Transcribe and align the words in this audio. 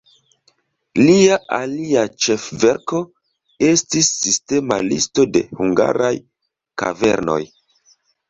Lia 0.99 1.35
alia 1.57 2.05
ĉefverko 2.25 3.01
estis 3.67 4.09
sistema 4.23 4.79
listo 4.87 5.27
de 5.37 5.45
hungaraj 5.61 6.13
kavernoj. 6.85 7.39